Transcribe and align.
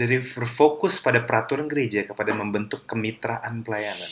dari 0.00 0.16
berfokus 0.16 0.96
pada 1.04 1.20
peraturan 1.20 1.68
gereja 1.68 2.08
kepada 2.08 2.32
membentuk 2.32 2.88
kemitraan 2.88 3.60
pelayanan. 3.60 4.08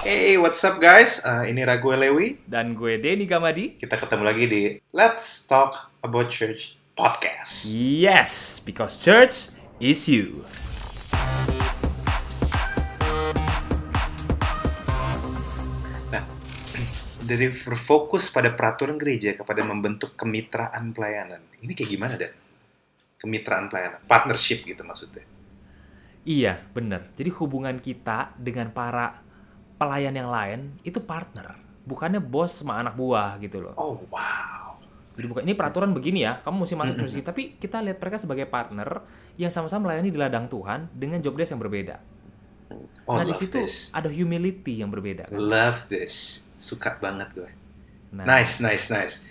Hey, 0.00 0.40
what's 0.40 0.64
up 0.64 0.80
guys? 0.80 1.20
Uh, 1.20 1.44
ini 1.44 1.68
Ragu 1.68 1.92
Lewi. 1.92 2.40
Dan 2.48 2.72
gue 2.72 2.96
Denny 2.96 3.28
Gamadi. 3.28 3.76
Kita 3.76 4.00
ketemu 4.00 4.24
lagi 4.24 4.44
di 4.48 4.62
Let's 4.96 5.44
Talk 5.44 5.92
About 6.00 6.32
Church 6.32 6.80
podcast. 6.96 7.68
Yes, 7.76 8.64
because 8.64 8.96
church 8.96 9.52
is 9.84 10.08
you. 10.08 10.48
Dari 17.24 17.48
berfokus 17.48 18.28
pada 18.28 18.52
peraturan 18.52 19.00
gereja 19.00 19.32
kepada 19.32 19.64
membentuk 19.64 20.12
kemitraan 20.14 20.92
pelayanan. 20.92 21.40
Ini 21.64 21.72
kayak 21.72 21.90
gimana, 21.90 22.14
Dan? 22.20 22.32
Kemitraan 23.16 23.72
pelayanan, 23.72 24.04
partnership 24.04 24.68
gitu 24.68 24.84
maksudnya. 24.84 25.24
Iya, 26.24 26.60
bener. 26.76 27.08
Jadi 27.16 27.30
hubungan 27.40 27.76
kita 27.80 28.36
dengan 28.36 28.68
para 28.72 29.24
pelayan 29.80 30.12
yang 30.12 30.28
lain 30.28 30.76
itu 30.84 31.00
partner. 31.00 31.56
Bukannya 31.84 32.20
bos 32.20 32.60
sama 32.60 32.80
anak 32.80 32.96
buah 32.96 33.36
gitu 33.40 33.60
loh. 33.60 33.74
Oh, 33.76 34.00
wow. 34.08 34.80
Jadi 35.14 35.26
bukan 35.30 35.42
ini 35.46 35.54
peraturan 35.54 35.92
begini 35.92 36.26
ya, 36.26 36.40
kamu 36.42 36.64
mesti 36.64 36.74
masuk 36.76 36.96
ke 36.96 37.08
sini. 37.12 37.24
Tapi 37.24 37.42
kita 37.60 37.80
lihat 37.84 38.00
mereka 38.00 38.16
sebagai 38.18 38.48
partner 38.48 39.04
yang 39.40 39.52
sama-sama 39.52 39.88
melayani 39.88 40.10
di 40.10 40.18
ladang 40.18 40.48
Tuhan 40.50 40.90
dengan 40.92 41.20
job 41.20 41.36
desk 41.38 41.54
yang 41.54 41.62
berbeda. 41.62 41.96
Oh, 43.04 43.20
nah 43.20 43.24
di 43.24 43.34
situ 43.36 43.60
this. 43.60 43.92
ada 43.92 44.08
humility 44.08 44.80
yang 44.80 44.88
berbeda. 44.88 45.28
Kan? 45.28 45.36
Love 45.36 45.86
this. 45.92 46.46
Suka 46.56 46.96
banget 46.96 47.28
gue. 47.36 47.50
Nah, 48.14 48.24
Nice, 48.24 48.62
nice, 48.62 48.88
nice. 48.88 49.26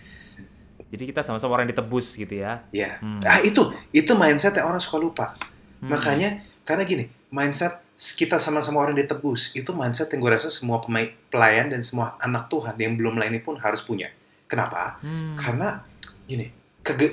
Jadi 0.94 1.10
kita 1.10 1.26
sama-sama 1.26 1.58
orang 1.58 1.66
yang 1.66 1.74
ditebus 1.74 2.14
gitu 2.14 2.38
ya. 2.38 2.62
Ya. 2.70 3.02
Hmm. 3.02 3.18
Ah, 3.26 3.42
itu. 3.42 3.74
Itu 3.90 4.14
mindset 4.14 4.54
yang 4.62 4.70
orang 4.70 4.78
suka 4.78 5.02
lupa. 5.02 5.34
Hmm. 5.82 5.90
Makanya, 5.90 6.46
karena 6.62 6.86
gini, 6.86 7.10
mindset 7.34 7.82
kita 7.98 8.38
sama-sama 8.38 8.84
orang 8.86 8.94
ditebus, 8.94 9.58
itu 9.58 9.74
mindset 9.74 10.14
yang 10.14 10.22
gue 10.22 10.32
rasa 10.38 10.54
semua 10.54 10.84
pemain, 10.84 11.10
pelayan 11.34 11.74
dan 11.74 11.82
semua 11.82 12.14
anak 12.22 12.46
Tuhan 12.52 12.78
yang 12.78 12.94
belum 12.94 13.18
melayani 13.18 13.42
pun 13.42 13.58
harus 13.58 13.82
punya. 13.82 14.14
Kenapa? 14.46 15.02
Hmm. 15.02 15.34
Karena 15.34 15.82
gini, 16.30 16.54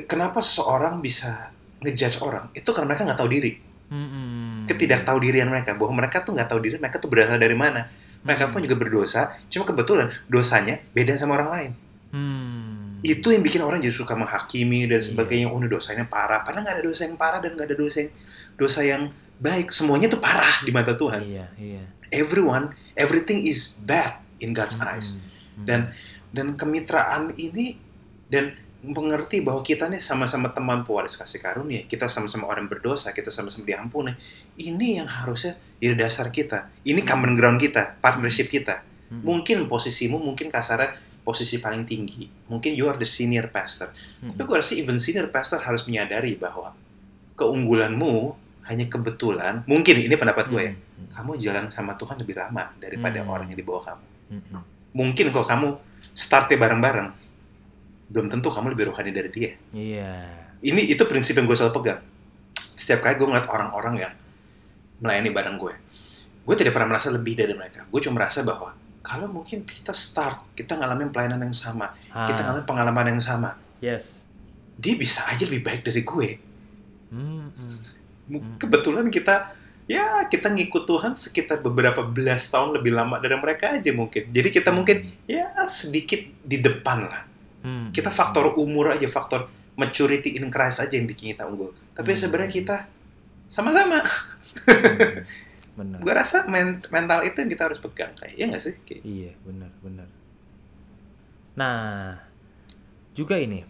kenapa 0.05 0.45
seorang 0.45 1.01
bisa 1.01 1.55
ngejudge 1.81 2.21
orang? 2.21 2.53
Itu 2.53 2.77
karena 2.77 2.93
mereka 2.93 3.09
nggak 3.09 3.21
tahu 3.21 3.31
diri. 3.33 3.53
Hmm. 3.89 4.09
Ketidaktahu 4.71 5.19
dirian 5.19 5.51
mereka, 5.51 5.75
bahwa 5.75 5.99
mereka 5.99 6.23
tuh 6.23 6.39
nggak 6.39 6.47
tahu 6.47 6.63
diri, 6.63 6.79
mereka 6.79 7.03
tuh 7.03 7.11
berasal 7.11 7.37
dari 7.43 7.59
mana. 7.59 7.91
Mereka 8.23 8.47
Hmm. 8.47 8.53
pun 8.55 8.61
juga 8.63 8.77
berdosa, 8.79 9.35
cuma 9.51 9.67
kebetulan 9.67 10.15
dosanya 10.31 10.79
beda 10.95 11.19
sama 11.19 11.35
orang 11.41 11.51
lain. 11.51 11.71
Hmm. 12.15 13.03
Itu 13.03 13.33
yang 13.33 13.41
bikin 13.41 13.65
orang 13.65 13.81
jadi 13.81 13.97
suka 13.97 14.13
menghakimi 14.15 14.87
dan 14.87 15.01
Iya. 15.01 15.09
sebagainya. 15.11 15.47
Oh, 15.51 15.59
ini 15.59 15.67
dosanya 15.73 16.05
parah. 16.07 16.45
Padahal 16.45 16.69
nggak 16.69 16.77
ada 16.79 16.85
dosa 16.85 17.03
yang 17.09 17.17
parah 17.17 17.41
dan 17.41 17.57
nggak 17.57 17.67
ada 17.67 17.77
dosa 17.81 17.97
yang 18.05 18.11
dosa 18.61 18.81
yang 18.85 19.03
baik. 19.41 19.73
Semuanya 19.73 20.07
tuh 20.13 20.21
parah 20.21 20.53
di 20.61 20.71
mata 20.71 20.93
Tuhan. 20.93 21.25
Iya, 21.25 21.49
iya. 21.57 21.83
Everyone, 22.13 22.77
everything 22.93 23.41
is 23.41 23.81
bad 23.81 24.21
in 24.39 24.53
God's 24.53 24.77
Hmm. 24.77 24.87
eyes. 24.87 25.17
Hmm. 25.17 25.65
Dan 25.65 25.81
dan 26.31 26.47
kemitraan 26.55 27.33
ini 27.35 27.81
dan 28.29 28.53
mengerti 28.81 29.45
bahwa 29.45 29.61
kita 29.61 29.93
nih 29.93 30.01
sama-sama 30.01 30.57
teman 30.57 30.89
pewaris 30.89 31.13
kasih 31.13 31.45
karunia, 31.45 31.85
kita 31.85 32.09
sama-sama 32.09 32.49
orang 32.49 32.65
berdosa, 32.65 33.13
kita 33.13 33.29
sama-sama 33.29 33.69
diampuni. 33.69 34.17
Ini 34.57 35.05
yang 35.05 35.09
harusnya 35.09 35.61
jadi 35.77 35.97
dasar 36.01 36.33
kita. 36.33 36.73
Ini 36.81 37.05
common 37.05 37.37
ground 37.37 37.61
kita, 37.61 38.01
partnership 38.01 38.49
kita. 38.49 38.81
Hmm. 39.13 39.21
Mungkin 39.21 39.69
posisimu 39.69 40.17
mungkin 40.17 40.49
kasarnya 40.49 40.97
posisi 41.21 41.61
paling 41.61 41.85
tinggi. 41.85 42.25
Mungkin 42.49 42.73
you 42.73 42.89
are 42.89 42.97
the 42.97 43.05
senior 43.05 43.53
pastor. 43.53 43.93
Hmm. 44.25 44.33
Tapi 44.33 44.49
gue 44.49 44.57
rasa 44.57 44.73
even 44.73 44.97
senior 44.97 45.29
pastor 45.29 45.61
harus 45.61 45.85
menyadari 45.85 46.41
bahwa 46.41 46.73
keunggulanmu 47.37 48.33
hanya 48.65 48.87
kebetulan. 48.89 49.61
Mungkin 49.69 50.09
ini 50.09 50.15
pendapat 50.17 50.49
gue 50.49 50.63
ya. 50.63 50.73
Hmm. 50.73 51.09
Kamu 51.21 51.33
jalan 51.37 51.69
sama 51.69 52.01
Tuhan 52.01 52.17
lebih 52.17 52.41
lama 52.41 52.73
daripada 52.81 53.21
Hmm. 53.21 53.29
orang 53.29 53.47
yang 53.53 53.61
di 53.61 53.67
bawah 53.67 53.93
kamu. 53.93 54.07
Hmm. 54.33 54.43
Hmm. 54.57 54.65
Mungkin 54.97 55.27
kalau 55.37 55.47
kamu 55.47 55.69
startnya 56.17 56.57
bareng-bareng, 56.57 57.09
belum 58.11 58.27
tentu 58.27 58.51
kamu 58.51 58.75
lebih 58.75 58.91
rohani 58.91 59.15
dari 59.15 59.31
dia. 59.31 59.51
Iya. 59.71 60.15
Ini 60.61 60.91
itu 60.91 61.03
prinsip 61.07 61.39
yang 61.39 61.47
gue 61.47 61.57
selalu 61.57 61.75
pegang. 61.81 62.03
Setiap 62.59 63.07
kali 63.07 63.15
gue 63.17 63.29
ngeliat 63.31 63.49
orang-orang 63.49 63.95
yang 64.03 64.13
melayani 65.01 65.31
bareng 65.33 65.57
gue, 65.57 65.75
gue 66.45 66.55
tidak 66.59 66.77
pernah 66.77 66.93
merasa 66.93 67.09
lebih 67.09 67.39
dari 67.39 67.55
mereka. 67.57 67.87
Gue 67.89 68.03
cuma 68.05 68.21
merasa 68.21 68.45
bahwa 68.45 68.77
kalau 69.01 69.31
mungkin 69.31 69.65
kita 69.65 69.97
start, 69.97 70.53
kita 70.53 70.77
ngalamin 70.77 71.09
pelayanan 71.09 71.41
yang 71.41 71.57
sama, 71.57 71.97
kita 72.29 72.41
Ah, 72.45 72.45
ngalamin 72.53 72.67
pengalaman 72.69 73.07
yang 73.17 73.23
sama, 73.23 73.57
yes. 73.81 74.21
dia 74.77 74.93
bisa 74.99 75.25
aja 75.33 75.49
lebih 75.49 75.65
baik 75.65 75.81
dari 75.89 76.05
gue. 76.05 76.29
Hmm. 77.09 77.49
Hmm. 77.57 77.79
Hmm. 78.29 78.55
Kebetulan 78.61 79.09
kita 79.09 79.57
ya 79.89 80.29
kita 80.29 80.53
ngikut 80.53 80.85
Tuhan 80.85 81.17
sekitar 81.17 81.65
beberapa 81.65 82.05
belas 82.05 82.47
tahun 82.53 82.77
lebih 82.79 82.93
lama 82.93 83.17
dari 83.19 83.41
mereka 83.41 83.75
aja 83.81 83.91
mungkin. 83.97 84.29
Jadi 84.29 84.49
kita 84.53 84.71
mungkin 84.71 85.17
ya 85.25 85.49
sedikit 85.65 86.21
di 86.45 86.61
depan 86.61 87.09
lah. 87.09 87.30
Hmm. 87.61 87.89
Kita 87.91 88.09
faktor 88.09 88.57
umur 88.57 88.91
aja, 88.91 89.05
faktor 89.07 89.47
maturity 89.75 90.37
in 90.37 90.49
Christ 90.49 90.81
aja 90.81 90.93
yang 90.93 91.05
bikin 91.05 91.33
kita 91.33 91.45
unggul. 91.45 91.73
Tapi 91.93 92.13
Hmm. 92.13 92.21
sebenarnya 92.21 92.53
kita 92.53 92.77
sama-sama. 93.47 94.01
Benar. 95.79 95.99
Gue 96.03 96.13
rasa 96.13 96.45
men- 96.45 96.83
mental 96.89 97.25
itu 97.25 97.37
yang 97.39 97.49
kita 97.49 97.63
harus 97.67 97.79
pegang 97.79 98.13
kayak 98.13 98.35
ya 98.35 98.45
nggak 98.47 98.61
sih? 98.61 98.75
Kayak- 98.83 99.03
Iya, 99.03 99.33
benar, 99.41 99.71
benar. 99.81 100.09
Nah, 101.55 102.21
juga 103.13 103.37
ini 103.37 103.65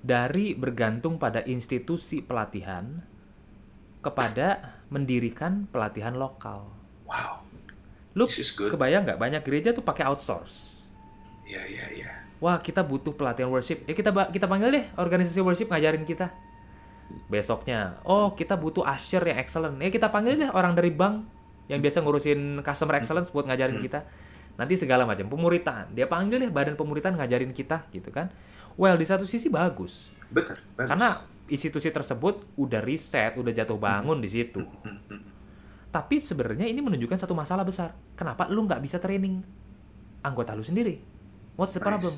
dari 0.00 0.52
bergantung 0.52 1.16
pada 1.16 1.44
institusi 1.44 2.20
pelatihan 2.20 3.00
kepada 4.00 4.78
mendirikan 4.88 5.64
pelatihan 5.66 6.14
lokal. 6.14 6.68
Wow, 7.04 7.44
Lu 8.14 8.26
kebayang 8.28 9.04
nggak 9.04 9.20
banyak 9.20 9.42
gereja 9.42 9.70
tuh 9.70 9.82
pakai 9.82 10.06
outsource? 10.06 10.74
Iya 11.44 11.62
iya 11.66 11.86
iya. 11.92 12.12
Wah, 12.42 12.58
kita 12.60 12.82
butuh 12.82 13.14
pelatihan 13.14 13.48
worship. 13.48 13.86
Ya 13.86 13.94
kita 13.94 14.10
kita 14.30 14.46
panggil 14.46 14.70
deh 14.74 14.84
organisasi 14.98 15.40
worship 15.40 15.70
ngajarin 15.70 16.02
kita. 16.02 16.30
Besoknya, 17.30 18.00
oh 18.02 18.32
kita 18.32 18.56
butuh 18.56 18.82
usher 18.84 19.22
yang 19.22 19.38
excellent. 19.38 19.76
Ya 19.78 19.92
kita 19.92 20.08
panggil 20.08 20.40
deh 20.40 20.50
orang 20.50 20.72
dari 20.74 20.90
bank 20.90 21.24
yang 21.68 21.80
biasa 21.80 22.00
ngurusin 22.04 22.60
customer 22.60 23.00
excellence 23.00 23.30
buat 23.32 23.48
ngajarin 23.48 23.78
Hmm. 23.80 23.84
kita. 23.84 24.00
Nanti 24.54 24.74
segala 24.78 25.04
macam 25.08 25.26
pemuritan. 25.26 25.90
Dia 25.92 26.06
panggil 26.06 26.42
deh 26.46 26.50
badan 26.52 26.74
pemuritan 26.74 27.16
ngajarin 27.16 27.50
kita 27.50 27.86
gitu 27.90 28.08
kan. 28.12 28.30
Well, 28.74 28.98
di 28.98 29.06
satu 29.06 29.24
sisi 29.24 29.46
bagus. 29.48 30.10
Bener. 30.30 30.58
bagus. 30.74 30.88
Karena 30.90 31.08
institusi 31.46 31.92
tersebut 31.92 32.56
udah 32.56 32.80
riset, 32.82 33.36
udah 33.36 33.52
jatuh 33.52 33.78
bangun 33.78 34.18
di 34.18 34.28
situ. 34.28 34.64
Hmm, 34.64 34.98
hmm. 35.10 35.22
Tapi 35.94 36.26
sebenarnya 36.26 36.66
ini 36.66 36.82
menunjukkan 36.82 37.22
satu 37.22 37.36
masalah 37.36 37.62
besar. 37.62 37.94
Kenapa 38.18 38.50
lu 38.50 38.66
nggak 38.66 38.82
bisa 38.82 38.98
training 38.98 39.44
anggota 40.26 40.56
lu 40.56 40.64
sendiri? 40.66 40.98
What's 41.54 41.72
the 41.72 41.78
Nice. 41.78 41.88
problem? 41.88 42.14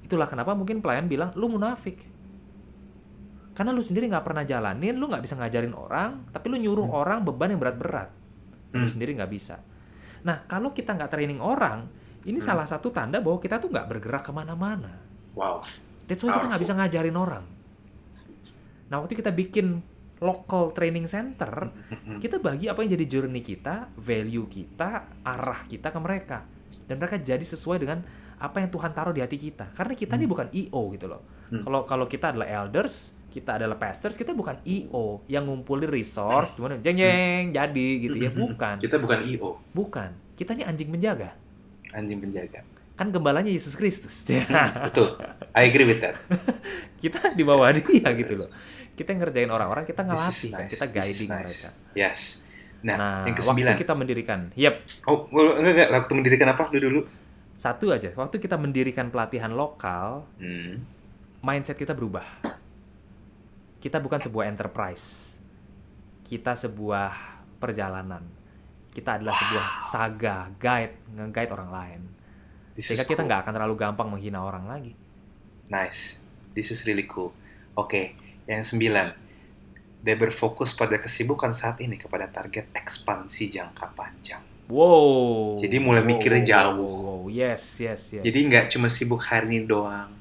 Itulah 0.00 0.28
kenapa 0.28 0.52
mungkin 0.52 0.78
pelayan 0.78 1.06
bilang 1.06 1.32
lu 1.32 1.48
munafik. 1.48 2.00
Karena 3.54 3.70
lu 3.70 3.80
sendiri 3.80 4.10
nggak 4.10 4.24
pernah 4.24 4.42
jalanin, 4.42 4.98
lu 4.98 5.06
nggak 5.06 5.22
bisa 5.22 5.38
ngajarin 5.38 5.72
orang, 5.72 6.26
tapi 6.28 6.50
lu 6.50 6.58
nyuruh 6.58 6.90
orang 6.90 7.22
beban 7.22 7.54
yang 7.54 7.62
berat-berat. 7.62 8.10
Dan 8.68 8.82
Lu 8.82 8.86
Hmm. 8.86 8.92
sendiri 8.92 9.14
nggak 9.14 9.30
bisa. 9.30 9.62
Nah, 10.26 10.42
kalau 10.44 10.74
kita 10.74 10.90
nggak 10.90 11.08
training 11.08 11.38
orang, 11.38 11.86
ini 12.24 12.42
Hmm. 12.42 12.48
salah 12.50 12.66
satu 12.66 12.90
tanda 12.90 13.22
bahwa 13.22 13.38
kita 13.38 13.56
tuh 13.56 13.70
nggak 13.70 13.86
bergerak 13.86 14.26
ke 14.26 14.32
mana-mana. 14.34 14.98
Wow. 15.38 15.62
That's 16.04 16.20
why 16.20 16.34
kita 16.34 16.50
nggak 16.50 16.62
bisa 16.62 16.74
ngajarin 16.74 17.14
orang. 17.14 17.44
Nah, 18.84 18.96
waktu 18.98 19.14
kita 19.14 19.30
bikin 19.30 19.80
local 20.18 20.72
training 20.72 21.06
center, 21.06 21.70
Hmm, 21.70 21.94
hmm. 21.94 22.18
kita 22.18 22.36
bagi 22.38 22.66
apa 22.66 22.82
yang 22.82 22.90
jadi 22.92 23.06
journey 23.08 23.40
kita, 23.40 23.86
value 23.94 24.46
kita, 24.46 24.90
arah 25.22 25.62
kita 25.64 25.88
ke 25.88 25.98
mereka. 25.98 26.42
Dan 26.84 26.98
mereka 26.98 27.16
jadi 27.16 27.40
sesuai 27.40 27.78
dengan 27.78 28.02
apa 28.44 28.56
yang 28.58 28.68
Tuhan 28.68 28.90
taruh 28.90 29.10
di 29.10 29.20
hati 29.20 29.36
kita. 29.36 29.72
Karena 29.72 29.92
kita 29.92 30.14
ini 30.14 30.22
Hmm. 30.22 30.32
bukan 30.32 30.46
EO 30.50 30.82
gitu 30.92 31.06
loh. 31.06 31.20
Hmm. 31.48 31.60
Kalau 31.60 31.80
kalau 31.84 32.04
kita 32.04 32.30
adalah 32.30 32.44
elders, 32.46 32.94
kita 33.28 33.56
adalah 33.56 33.74
pastors, 33.74 34.14
kita 34.14 34.30
bukan 34.30 34.60
EO 34.62 35.24
yang 35.26 35.44
ngumpulin 35.44 35.88
resource, 35.88 36.54
cuma 36.54 36.70
jeng 36.76 36.94
jeng 36.94 37.50
jadi 37.50 37.88
gitu 37.98 38.16
ya, 38.16 38.28
Hmm, 38.28 38.36
hmm, 38.36 38.38
hmm. 38.38 38.52
bukan. 38.52 38.74
Kita 38.78 38.96
bukan 38.98 39.18
IO, 39.24 39.50
Bukan. 39.70 40.10
Kita 40.34 40.50
ini 40.52 40.62
anjing 40.62 40.88
penjaga. 40.88 41.30
anjing 41.90 42.18
penjaga. 42.18 42.60
Kan 42.94 43.10
gembalanya 43.10 43.48
Yesus 43.48 43.74
Kristus. 43.74 44.22
Betul. 44.26 45.14
I 45.50 45.66
agree 45.66 45.82
with 45.84 45.98
that. 45.98 46.14
kita 47.02 47.30
di 47.30 47.42
bawah 47.42 47.70
dia 47.70 47.82
gitu 48.12 48.34
loh. 48.36 48.50
Kita 48.92 49.10
ngerjain 49.10 49.46
orang-orang, 49.46 49.82
kita 49.82 50.02
ngelatih 50.02 50.50
kan, 50.50 50.60
nice. 50.60 50.70
kita 50.70 50.86
guiding 50.88 51.26
nice. 51.26 51.34
mereka. 51.34 51.68
Yes. 51.92 52.20
Nah, 52.82 52.94
Nah, 52.94 53.14
yang 53.24 53.32
waktu 53.32 53.40
kesembilan. 53.40 53.74
kita 53.74 53.94
mendirikan, 53.94 54.40
yep, 54.54 54.84
Oh, 55.04 55.26
enggak, 55.26 55.72
enggak. 55.72 55.88
Waktu 55.96 56.12
mendirikan 56.14 56.48
apa 56.50 56.62
lu 56.68 56.78
dulu? 56.78 57.00
Satu 57.64 57.96
aja. 57.96 58.12
Waktu 58.12 58.36
kita 58.36 58.60
mendirikan 58.60 59.08
pelatihan 59.08 59.48
lokal, 59.56 60.28
Hmm. 60.36 60.84
mindset 61.40 61.80
kita 61.80 61.96
berubah. 61.96 62.24
Kita 63.80 64.04
bukan 64.04 64.20
sebuah 64.20 64.44
enterprise. 64.52 65.36
Kita 66.24 66.52
sebuah 66.52 67.08
perjalanan. 67.56 68.20
Kita 68.92 69.16
adalah 69.16 69.32
sebuah 69.32 69.66
saga, 69.80 70.36
guide, 70.60 71.08
nge-guide 71.16 71.52
orang 71.56 71.70
lain. 71.72 72.00
This 72.76 72.92
Sehingga 72.92 73.08
kita 73.08 73.24
cool. 73.24 73.28
nggak 73.32 73.40
akan 73.48 73.52
terlalu 73.56 73.74
gampang 73.80 74.08
menghina 74.12 74.44
orang 74.44 74.68
lagi. 74.68 74.92
Nice. 75.72 76.20
This 76.52 76.68
is 76.70 76.84
really 76.84 77.08
cool. 77.08 77.32
Oke, 77.74 78.14
yang 78.46 78.62
sembilan. 78.62 79.24
Dia 80.04 80.16
berfokus 80.20 80.76
pada 80.76 81.00
kesibukan 81.00 81.56
saat 81.56 81.80
ini 81.80 81.96
kepada 81.96 82.28
target 82.28 82.68
ekspansi 82.76 83.48
jangka 83.48 83.96
panjang. 83.96 84.53
Wow. 84.66 85.60
Jadi 85.60 85.76
mulai 85.76 86.00
Wow, 86.00 86.08
mikirnya 86.08 86.40
wow, 86.40 86.48
jauh. 86.48 86.78
wow, 86.80 87.04
wow. 87.20 87.22
Yes, 87.28 87.62
yes, 87.76 88.00
yes. 88.16 88.24
Jadi 88.24 88.38
nggak 88.48 88.64
cuma 88.72 88.88
sibuk 88.88 89.20
hari 89.20 89.46
ini 89.52 89.66
doang. 89.66 90.12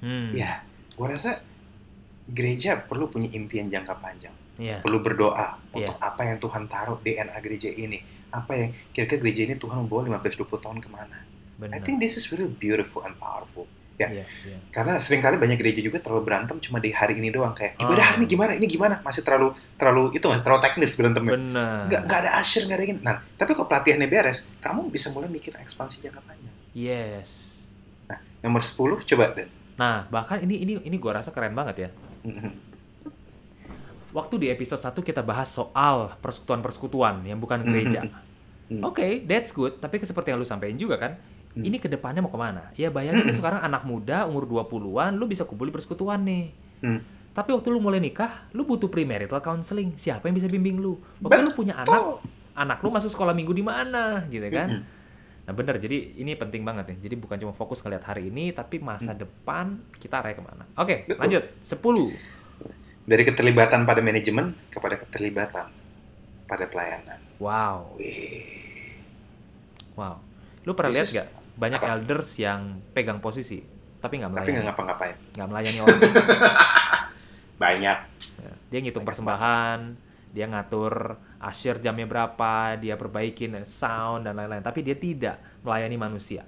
Hmm. 0.00 0.30
Ya, 0.34 0.62
gua 0.94 1.14
rasa 1.14 1.42
gereja 2.26 2.82
perlu 2.82 3.06
punya 3.06 3.30
impian 3.30 3.70
jangka 3.70 3.94
panjang. 3.98 4.34
Iya. 4.56 4.80
Perlu 4.80 4.98
berdoa 4.98 5.60
Iya. 5.70 5.92
untuk 5.92 5.96
apa 6.00 6.22
yang 6.24 6.38
Tuhan 6.40 6.64
taruh 6.66 6.98
DNA 6.98 7.38
gereja 7.38 7.68
ini. 7.68 8.00
Apa 8.32 8.52
yang 8.56 8.70
kira-kira 8.90 9.20
gereja 9.20 9.42
ini 9.46 9.54
Tuhan 9.54 9.84
membawa 9.84 10.02
15-20 10.18 10.58
tahun 10.58 10.78
ke 10.80 10.88
mana. 10.90 11.18
I 11.22 11.28
Benar. 11.56 11.80
think 11.84 12.00
this 12.00 12.16
is 12.16 12.28
really 12.32 12.50
beautiful 12.50 13.00
and 13.00 13.16
powerful. 13.16 13.64
Ya. 13.96 14.12
Iya, 14.12 14.24
iya. 14.28 14.56
Karena 14.68 15.00
sering 15.00 15.24
kali 15.24 15.40
banyak 15.40 15.56
gereja 15.56 15.80
juga 15.80 15.96
terlalu 16.04 16.28
berantem 16.28 16.60
cuma 16.60 16.76
di 16.84 16.92
hari 16.92 17.16
ini 17.16 17.32
doang 17.32 17.56
kayak 17.56 17.80
ibadah 17.80 18.04
Ah. 18.04 18.08
hari 18.12 18.16
ini 18.20 18.26
gimana, 18.28 18.52
ini 18.52 18.66
gimana, 18.68 19.00
masih 19.00 19.24
terlalu 19.24 19.56
terlalu 19.80 20.12
itu 20.12 20.28
masih 20.28 20.44
terlalu 20.44 20.60
teknis 20.60 20.92
berantemnya. 21.00 21.32
Benar. 21.32 22.04
Nggak 22.04 22.18
ada 22.20 22.30
usher, 22.36 22.62
nggak 22.68 22.76
ada 22.76 22.84
ini. 22.84 23.00
Nah, 23.00 23.16
tapi 23.40 23.56
kalau 23.56 23.64
pelatihannya 23.64 24.08
beres, 24.08 24.52
kamu 24.60 24.92
bisa 24.92 25.08
mulai 25.16 25.32
mikir 25.32 25.56
ekspansi 25.56 26.04
jangka 26.04 26.20
panjang. 26.20 26.54
Yes. 26.76 27.56
Nomor 28.44 28.60
10, 28.60 29.00
coba 29.08 29.32
Dan. 29.32 29.48
Nah, 29.80 30.04
bahkan 30.12 30.38
ini 30.44 30.60
ini 30.60 30.72
ini 30.84 30.96
gua 31.00 31.18
rasa 31.18 31.32
keren 31.32 31.56
banget 31.56 31.88
ya. 31.88 31.90
Waktu 34.12 34.34
di 34.40 34.46
episode 34.48 34.80
1 34.80 35.04
kita 35.04 35.20
bahas 35.20 35.52
soal 35.52 36.16
persekutuan-persekutuan 36.20 37.20
yang 37.24 37.36
bukan 37.36 37.60
gereja. 37.64 38.04
Oke, 38.80 39.24
that's 39.24 39.52
good. 39.52 39.76
Tapi 39.76 40.00
seperti 40.00 40.32
yang 40.32 40.40
lu 40.40 40.48
sampaikan 40.48 40.76
juga 40.76 40.96
kan, 40.96 41.12
Hmm. 41.56 41.64
ini 41.64 41.80
ke 41.80 41.88
depannya 41.88 42.20
mau 42.20 42.28
ke 42.28 42.36
mana? 42.36 42.68
Ya 42.76 42.92
bayangin 42.92 43.24
Hmm. 43.24 43.32
sekarang 43.32 43.64
anak 43.64 43.82
muda, 43.82 44.28
umur 44.28 44.44
20-an, 44.44 45.16
lu 45.16 45.24
bisa 45.24 45.42
kumpul 45.42 45.64
di 45.64 45.72
persekutuan 45.72 46.20
nih. 46.20 46.52
Hmm. 46.84 47.00
Tapi 47.32 47.52
waktu 47.52 47.68
lu 47.68 47.80
mulai 47.80 47.96
nikah, 47.96 48.44
lu 48.52 48.62
butuh 48.62 48.86
premarital 48.86 49.40
counseling. 49.40 49.96
Siapa 49.96 50.24
yang 50.24 50.36
bisa 50.36 50.46
bimbing 50.46 50.76
lu? 50.76 51.00
Waktu 51.18 51.40
lu 51.42 51.52
punya 51.52 51.76
anak, 51.76 51.88
Betul. 51.88 52.20
anak 52.52 52.78
lu 52.80 52.88
masuk 52.88 53.08
sekolah 53.08 53.32
minggu 53.32 53.52
di 53.52 53.60
mana, 53.60 54.24
gitu 54.26 54.44
kan? 54.48 54.68
Mhm. 54.70 54.82
Nah 55.46 55.54
bener, 55.54 55.78
jadi 55.78 55.96
ini 56.16 56.34
penting 56.34 56.60
banget 56.60 56.92
ya. 56.92 57.08
Jadi 57.08 57.14
bukan 57.14 57.36
cuma 57.38 57.52
fokus 57.52 57.80
ngeliat 57.80 58.02
hari 58.02 58.28
ini, 58.28 58.50
tapi 58.50 58.76
masa 58.76 59.12
depan 59.12 59.80
kita 59.96 60.18
arahnya 60.18 60.36
ke 60.36 60.44
mana. 60.44 60.64
Oke, 60.76 60.94
Hmm. 60.98 61.08
Betul. 61.08 61.20
lanjut. 61.22 61.44
10. 61.62 62.08
Dari 63.06 63.22
keterlibatan 63.22 63.80
pada 63.84 64.00
manajemen 64.00 64.52
kepada 64.68 64.98
keterlibatan 64.98 65.66
pada 66.44 66.64
pelayanan. 66.66 67.20
Wow, 67.38 67.94
Wih. 67.96 68.98
wow. 69.94 70.18
Lu 70.64 70.74
pernah 70.74 70.90
lihat 70.90 71.08
gak? 71.14 71.28
Banyak 71.56 71.80
apa? 71.80 71.92
elders 71.96 72.36
yang 72.36 72.60
pegang 72.92 73.18
posisi, 73.18 73.64
tapi 73.98 74.20
nggak 74.20 74.30
Tapi 74.30 74.38
melayani. 74.38 74.54
nggak 74.54 74.66
ngapa-ngapain. 74.70 75.16
Nggak 75.34 75.48
melayani 75.48 75.78
orang. 75.80 76.00
Banyak. 77.62 77.98
Ya, 78.36 78.52
Dia 78.68 78.78
ngitung 78.84 79.02
Banyak 79.02 79.08
persembahan, 79.08 79.78
dia 80.36 80.44
ngatur 80.44 81.16
asyir 81.40 81.80
jamnya 81.80 82.04
berapa, 82.04 82.76
dia 82.76 83.00
perbaikin 83.00 83.56
sound 83.64 84.28
dan 84.28 84.36
lain-lain. 84.36 84.60
Tapi 84.60 84.84
dia 84.84 84.92
tidak 84.92 85.40
melayani 85.64 85.96
manusia. 85.96 86.44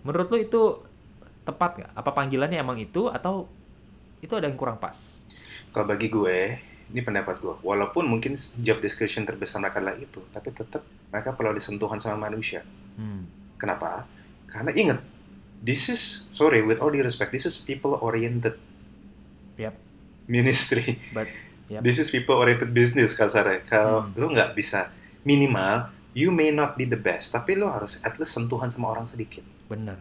Menurut 0.00 0.32
lu 0.32 0.40
itu 0.40 0.62
tepat 1.44 1.76
nggak? 1.76 1.90
Apa 1.92 2.10
panggilannya 2.16 2.58
emang 2.58 2.80
itu 2.80 3.12
atau 3.12 3.44
itu 4.24 4.32
ada 4.32 4.48
yang 4.48 4.56
kurang 4.56 4.80
pas? 4.80 4.96
Kalau 5.70 5.84
bagi 5.84 6.08
gue, 6.08 6.56
ini 6.88 7.00
pendapat 7.04 7.36
gue. 7.36 7.54
Walaupun 7.60 8.08
mungkin 8.08 8.32
job 8.64 8.80
description 8.80 9.28
terbesar 9.28 9.60
mereka 9.60 9.84
adalah 9.84 9.96
itu, 10.00 10.24
tapi 10.32 10.56
tetap 10.56 10.80
mereka 11.12 11.36
perlu 11.36 11.52
ada 11.52 11.60
sentuhan 11.60 12.00
sama 12.00 12.32
manusia. 12.32 12.64
Hmm. 12.96 13.28
Kenapa? 13.56 14.04
Karena 14.46 14.70
ingat, 14.70 15.00
this 15.58 15.88
is, 15.88 16.02
sorry, 16.30 16.60
with 16.60 16.78
all 16.78 16.88
due 16.88 17.00
respect, 17.00 17.30
this 17.30 17.44
is 17.44 17.56
people-oriented 17.56 18.56
Yap. 19.56 19.74
ministry. 20.26 21.00
But 21.10 21.28
Yap. 21.66 21.82
This 21.82 21.98
is 21.98 22.08
people-oriented 22.08 22.70
business 22.70 23.10
kasarnya. 23.12 23.64
Kalau 23.64 24.06
Hmm. 24.06 24.14
lu 24.14 24.30
nggak 24.30 24.54
bisa, 24.54 24.94
minimal, 25.22 25.90
you 26.12 26.30
may 26.30 26.48
not 26.48 26.74
be 26.74 26.84
the 26.84 26.96
best, 26.96 27.34
tapi 27.34 27.52
lu 27.52 27.66
harus 27.66 27.98
at 28.00 28.14
least 28.16 28.32
sentuhan 28.32 28.68
sama 28.68 28.88
orang 28.88 29.04
sedikit. 29.04 29.42
bener. 29.66 29.98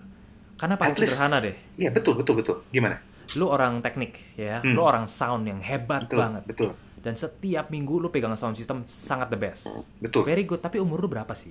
Karena 0.55 0.77
paling 0.77 0.93
sederhana 0.93 1.41
deh. 1.41 1.57
Iya, 1.73 1.89
betul, 1.89 2.15
betul, 2.15 2.37
betul. 2.37 2.61
Gimana? 2.69 3.01
Lu 3.33 3.49
orang 3.49 3.81
teknik 3.81 4.21
ya, 4.37 4.61
Hmm. 4.61 4.71
lu 4.71 4.79
orang 4.79 5.03
sound 5.03 5.43
yang 5.43 5.57
hebat 5.57 6.05
Betul, 6.05 6.19
banget. 6.21 6.43
betul, 6.45 6.71
Dan 6.95 7.13
setiap 7.13 7.69
minggu 7.69 7.97
lu 7.97 8.09
pegang 8.09 8.33
sound 8.33 8.53
system 8.53 8.85
sangat 8.85 9.29
the 9.29 9.37
best. 9.37 9.65
betul. 9.97 10.21
Very 10.21 10.41
good, 10.41 10.57
tapi 10.59 10.77
umur 10.77 10.97
lu 10.99 11.07
berapa 11.07 11.33
sih? 11.33 11.49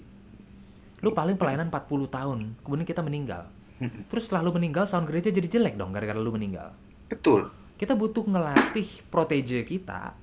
Lu 1.05 1.13
paling 1.13 1.37
pelayanan 1.37 1.69
40 1.69 2.09
tahun, 2.09 2.39
kemudian 2.65 2.89
kita 2.89 3.05
meninggal. 3.05 3.45
Terus 4.11 4.25
setelah 4.25 4.49
lu 4.49 4.57
meninggal, 4.57 4.89
sound 4.89 5.05
gereja 5.05 5.29
jadi 5.29 5.45
jelek 5.45 5.77
dong 5.77 5.93
gara-gara 5.93 6.17
lu 6.17 6.33
meninggal. 6.33 6.73
Betul. 7.13 7.53
Kita 7.77 7.93
butuh 7.93 8.25
ngelatih 8.25 9.05
protege 9.13 9.61
kita, 9.69 10.17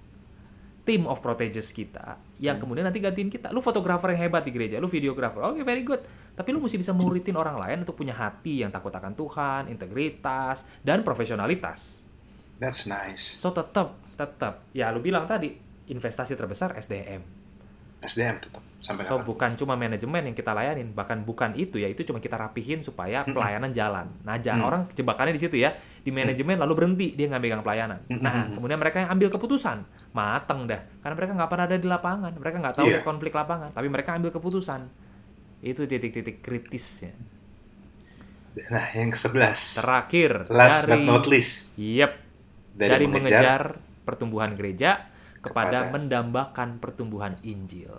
team 0.81 1.06
of 1.06 1.22
proteges 1.22 1.69
kita, 1.69 2.18
yang 2.42 2.57
Hmm. 2.57 2.66
kemudian 2.66 2.89
nanti 2.89 2.98
gantiin 2.98 3.30
kita. 3.30 3.54
Lu 3.54 3.62
fotografer 3.62 4.18
yang 4.18 4.25
hebat 4.25 4.42
di 4.42 4.50
gereja, 4.50 4.81
lu 4.81 4.89
videografer, 4.89 5.45
oke 5.45 5.62
very 5.62 5.86
good. 5.86 6.01
Tapi 6.33 6.50
lu 6.56 6.63
mesti 6.63 6.80
bisa 6.80 6.95
muridin 6.95 7.38
orang 7.38 7.60
lain 7.60 7.86
untuk 7.86 8.00
punya 8.00 8.16
hati 8.16 8.63
yang 8.66 8.72
takut 8.72 8.89
akan 8.89 9.13
Tuhan, 9.13 9.62
integritas, 9.69 10.63
dan 10.81 11.04
profesionalitas. 11.06 12.01
That's 12.57 12.88
nice. 12.88 13.22
So 13.42 13.51
tetap, 13.51 14.00
tetap, 14.16 14.66
ya 14.72 14.89
lu 14.89 15.04
bilang 15.04 15.27
tadi, 15.27 15.54
investasi 15.92 16.34
terbesar 16.39 16.74
SDM. 16.80 17.40
SDM 18.01 18.42
tetap 18.42 18.62
sampai 18.81 19.06
So 19.06 19.21
kapan. 19.21 19.25
bukan 19.30 19.51
cuma 19.56 19.74
manajemen 19.77 20.21
yang 20.25 20.33
kita 20.33 20.51
layanin, 20.51 20.89
bahkan 20.89 21.21
bukan 21.21 21.53
itu 21.53 21.77
ya, 21.77 21.86
itu 21.86 22.01
cuma 22.01 22.18
kita 22.18 22.33
rapihin 22.33 22.81
supaya 22.81 23.21
Mm-mm. 23.21 23.38
pelayanan 23.38 23.69
jalan. 23.71 24.09
Nah, 24.25 24.42
jangan 24.42 24.62
Mm. 24.65 24.69
orang 24.74 24.81
jebakannya 24.92 25.38
di 25.38 25.42
situ 25.42 25.56
ya, 25.56 25.69
di 26.01 26.09
manajemen 26.09 26.57
lalu 26.57 26.74
berhenti 26.74 27.07
dia 27.13 27.30
nggak 27.30 27.42
megang 27.42 27.62
pelayanan. 27.62 28.01
Mm-mm. 28.09 28.25
Nah, 28.25 28.50
kemudian 28.50 28.81
mereka 28.81 29.06
yang 29.06 29.13
ambil 29.13 29.30
keputusan, 29.30 29.86
mateng 30.12 30.65
dah, 30.65 30.81
karena 31.00 31.13
mereka 31.13 31.31
nggak 31.38 31.50
pernah 31.53 31.65
ada 31.69 31.77
di 31.77 31.86
lapangan, 31.86 32.33
mereka 32.33 32.57
nggak 32.57 32.75
tahu 32.81 32.88
Iya. 32.89 33.00
konflik 33.06 33.33
lapangan, 33.38 33.69
tapi 33.69 33.86
mereka 33.86 34.18
ambil 34.18 34.33
keputusan. 34.33 34.81
Itu 35.62 35.86
titik-titik 35.86 36.42
kritisnya. 36.42 37.13
Nah, 38.68 38.86
yang 38.92 39.13
ke-11. 39.13 39.80
Terakhir 39.80 40.31
Last 40.50 40.83
dari, 40.83 40.92
but 40.92 41.01
not 41.06 41.24
least. 41.30 41.77
Yep, 41.77 42.12
Dari, 42.74 42.89
dari, 42.98 43.06
mengejar, 43.06 43.77
mengejar 43.77 44.03
pertumbuhan 44.03 44.51
gereja 44.57 45.07
kepada, 45.41 45.89
Kepada- 45.89 45.91
mendambakan 45.93 46.77
pertumbuhan 46.77 47.33
Injil. 47.41 47.97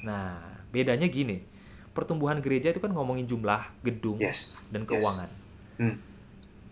Nah, 0.00 0.40
bedanya 0.72 1.10
gini. 1.10 1.44
Pertumbuhan 1.90 2.38
gereja 2.38 2.70
itu 2.70 2.78
kan 2.80 2.94
ngomongin 2.94 3.26
jumlah 3.26 3.66
gedung 3.82 4.16
Yes. 4.22 4.54
dan 4.70 4.86
yes. 4.86 4.88
keuangan. 4.88 5.30
Hmm. 5.76 5.96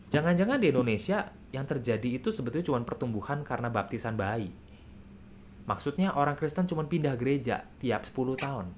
Jangan-jangan 0.09 0.63
di 0.63 0.73
Indonesia 0.73 1.29
yang 1.53 1.67
terjadi 1.69 2.23
itu 2.23 2.33
sebetulnya 2.33 2.65
cuma 2.65 2.81
pertumbuhan 2.87 3.45
karena 3.45 3.69
baptisan 3.69 4.17
bayi. 4.17 4.55
Maksudnya 5.69 6.17
orang 6.17 6.39
Kristen 6.39 6.65
cuma 6.65 6.87
pindah 6.89 7.13
gereja 7.21 7.69
tiap 7.83 8.09
10 8.09 8.41
tahun. 8.41 8.73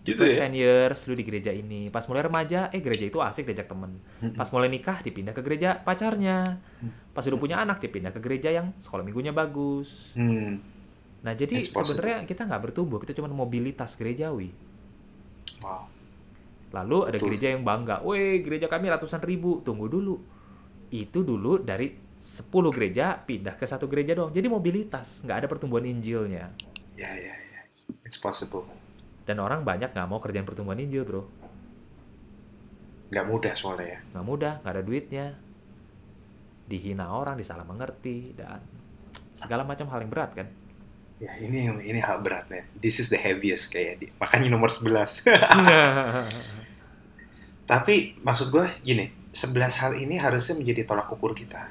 Gitu 0.00 0.16
First 0.16 0.40
ya? 0.40 0.48
10 0.48 0.56
years 0.56 0.98
lu 1.06 1.14
di 1.14 1.24
gereja 1.28 1.52
ini. 1.52 1.92
Pas 1.92 2.08
mulai 2.08 2.24
remaja, 2.24 2.72
eh 2.72 2.80
gereja 2.80 3.04
itu 3.04 3.20
asik 3.20 3.44
diajak 3.52 3.68
temen. 3.68 4.00
Pas 4.32 4.48
mulai 4.48 4.72
nikah 4.72 5.04
dipindah 5.04 5.36
ke 5.36 5.44
gereja 5.44 5.76
pacarnya. 5.76 6.56
Pas 7.12 7.24
udah 7.26 7.36
punya 7.36 7.60
anak 7.60 7.84
dipindah 7.84 8.08
ke 8.14 8.20
gereja 8.22 8.48
yang 8.48 8.72
sekolah 8.80 9.04
minggunya 9.04 9.36
bagus. 9.36 10.16
Hmm. 10.16 10.56
Nah 11.20 11.36
jadi 11.36 11.60
sebenarnya 11.60 12.24
kita 12.24 12.48
nggak 12.48 12.72
bertumbuh, 12.72 12.96
kita 12.96 13.12
cuma 13.12 13.28
mobilitas 13.28 13.92
gerejawi. 14.00 14.48
Wow. 15.60 15.84
Lalu 16.70 16.98
ada 17.12 17.18
Betul. 17.18 17.26
gereja 17.28 17.46
yang 17.52 17.66
bangga, 17.66 18.00
weh 18.06 18.40
gereja 18.40 18.70
kami 18.70 18.88
ratusan 18.88 19.20
ribu, 19.20 19.60
tunggu 19.60 19.90
dulu. 19.90 20.16
Itu 20.88 21.26
dulu 21.26 21.60
dari 21.60 21.92
10 22.20 22.48
gereja 22.72 23.20
pindah 23.20 23.56
ke 23.58 23.68
satu 23.68 23.90
gereja 23.90 24.16
doang. 24.16 24.30
Jadi 24.30 24.46
mobilitas, 24.46 25.20
nggak 25.26 25.44
ada 25.44 25.46
pertumbuhan 25.50 25.88
Injilnya. 25.88 26.52
Ya, 26.94 27.10
ya, 27.16 27.32
ya. 27.32 27.60
It's 28.06 28.20
possible. 28.20 28.68
Dan 29.30 29.38
orang 29.38 29.62
banyak 29.62 29.94
nggak 29.94 30.10
mau 30.10 30.18
kerjaan 30.18 30.42
pertumbuhan 30.42 30.82
Injil 30.82 31.06
bro. 31.06 31.22
Nggak 33.14 33.26
mudah 33.30 33.54
soalnya 33.54 33.94
ya. 33.94 33.98
Nggak 34.10 34.26
mudah, 34.26 34.52
nggak 34.58 34.74
ada 34.74 34.82
duitnya. 34.82 35.26
Dihina 36.66 37.14
orang, 37.14 37.38
disalah 37.38 37.62
mengerti, 37.62 38.34
dan 38.34 38.58
segala 39.38 39.62
macam 39.62 39.86
hal 39.86 40.02
yang 40.02 40.10
berat 40.10 40.34
kan. 40.34 40.50
Ya, 41.22 41.30
ini 41.38 41.70
ini 41.78 42.02
hal 42.02 42.26
beratnya. 42.26 42.66
This 42.74 42.98
is 42.98 43.06
the 43.06 43.22
heaviest 43.22 43.70
kayak 43.70 44.02
di. 44.02 44.10
Makanya 44.18 44.50
nomor 44.50 44.66
11. 44.66 45.22
Tapi 47.70 48.18
maksud 48.26 48.50
gue 48.50 48.66
gini, 48.82 49.14
11 49.30 49.78
hal 49.78 49.92
ini 49.94 50.18
harusnya 50.18 50.58
menjadi 50.58 50.90
tolak 50.90 51.06
ukur 51.06 51.38
kita. 51.38 51.70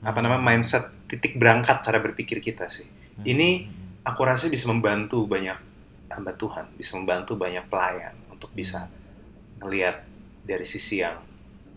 Apa 0.00 0.24
namanya 0.24 0.40
mindset 0.40 0.88
titik 1.04 1.36
berangkat 1.36 1.84
cara 1.84 2.00
berpikir 2.00 2.40
kita 2.40 2.72
sih. 2.72 2.88
Ini 3.20 3.68
aku 4.08 4.24
rasa 4.24 4.48
bisa 4.48 4.72
membantu 4.72 5.28
banyak 5.28 5.73
hamba 6.16 6.32
Tuhan, 6.34 6.70
bisa 6.78 6.96
membantu 6.96 7.34
banyak 7.38 7.66
pelayan 7.68 8.14
untuk 8.30 8.50
bisa 8.54 8.88
ngelihat 9.62 10.02
dari 10.44 10.66
sisi 10.66 11.00
yang 11.00 11.18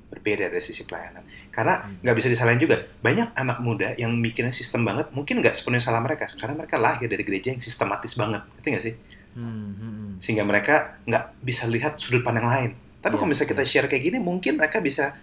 berbeda 0.07 0.47
dari 0.47 0.63
sisi 0.63 0.87
pelayanan. 0.87 1.23
Karena 1.51 1.83
Hmm. 1.83 1.99
nggak 1.99 2.15
bisa 2.15 2.27
disalahin 2.31 2.61
juga, 2.63 2.79
banyak 3.03 3.35
anak 3.35 3.59
muda 3.59 3.91
yang 3.99 4.15
mikirnya 4.15 4.55
sistem 4.55 4.87
banget, 4.87 5.11
mungkin 5.11 5.43
nggak 5.43 5.51
sepenuhnya 5.51 5.83
salah 5.83 5.99
mereka, 5.99 6.31
karena 6.39 6.55
mereka 6.55 6.79
lahir 6.79 7.11
dari 7.11 7.23
gereja 7.27 7.51
yang 7.51 7.59
sistematis 7.59 8.15
banget, 8.15 8.41
ngerti 8.55 8.67
nggak 8.71 8.85
sih? 8.87 8.95
Hmm, 9.37 9.71
hmm, 9.77 10.09
sehingga 10.17 10.47
mereka 10.47 10.97
nggak 11.05 11.43
bisa 11.43 11.67
lihat 11.67 11.99
sudut 11.99 12.23
pandang 12.23 12.47
lain. 12.47 12.71
Tapi 13.03 13.13
Iya, 13.13 13.19
kalau 13.19 13.29
misalnya 13.29 13.51
kita 13.53 13.63
iya. 13.63 13.69
share 13.69 13.87
kayak 13.91 14.03
gini, 14.09 14.17
mungkin 14.17 14.57
mereka 14.57 14.81
bisa 14.81 15.13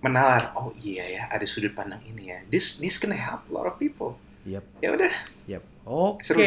menalar, 0.00 0.56
oh 0.56 0.72
iya 0.80 1.04
ya, 1.04 1.22
ada 1.28 1.44
sudut 1.44 1.76
pandang 1.76 2.00
ini 2.08 2.32
ya. 2.32 2.38
This 2.48 2.80
this 2.80 2.96
can 2.96 3.12
help 3.12 3.44
a 3.46 3.52
lot 3.52 3.68
of 3.68 3.76
people. 3.76 4.16
Yep. 4.48 4.64
Ya 4.80 4.88
udah, 4.96 5.12
Yep. 5.50 5.62
Oke. 5.90 6.22
Seru. 6.22 6.40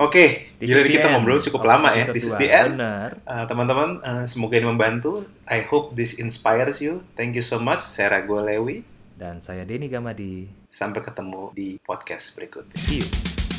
oke. 0.00 0.24
Gila 0.56 0.80
the 0.86 0.90
kita 0.94 1.06
ngobrol 1.12 1.42
cukup 1.44 1.62
lama 1.68 1.92
ya. 1.92 2.08
This 2.08 2.30
is 2.30 2.38
the 2.40 2.48
end. 2.48 2.80
Benar. 2.80 3.20
Uh, 3.28 3.44
teman-teman, 3.44 4.00
uh, 4.00 4.24
semoga 4.24 4.56
ini 4.56 4.66
membantu. 4.70 5.28
I 5.44 5.60
hope 5.68 5.92
this 5.98 6.16
inspires 6.16 6.80
you. 6.80 7.04
Thank 7.18 7.36
you 7.36 7.44
so 7.44 7.60
much. 7.60 7.84
Saya 7.84 8.16
Rago 8.16 8.40
Lewi. 8.40 8.86
Dan 9.20 9.44
saya 9.44 9.68
Denny 9.68 9.92
Gamadi. 9.92 10.48
Sampai 10.72 11.04
ketemu 11.04 11.52
di 11.52 11.76
podcast 11.84 12.32
berikutnya. 12.38 12.78
See 12.78 13.04
you. 13.04 13.49